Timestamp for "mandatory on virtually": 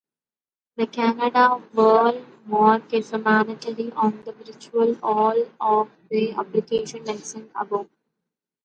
3.13-4.97